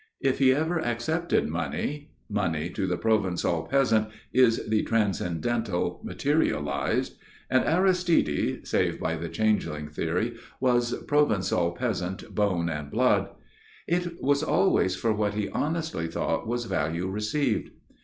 [0.19, 7.17] If he ever accepted money money to the Provençal peasant is the transcendental materialised,
[7.51, 13.29] and Aristide (save by the changeling theory) was Provençal peasant bone and blood
[13.85, 17.69] it was always for what he honestly thought was value received.